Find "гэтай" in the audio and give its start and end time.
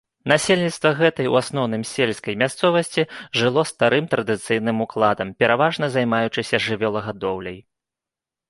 1.01-1.27